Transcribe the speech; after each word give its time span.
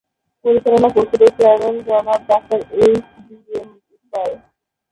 পরিচালনা 0.45 0.89
পর্ষদের 0.95 1.31
চেয়ারম্যান 1.37 1.75
জনাব 1.87 2.19
doctor 2.29 2.59
H 2.81 3.05
B 3.25 3.37
M 3.57 3.69
Iqbal. 3.95 4.31